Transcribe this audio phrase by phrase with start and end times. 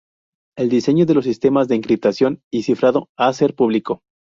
[0.57, 4.01] El diseño de los sistemas de encriptación y cifrado ha ser público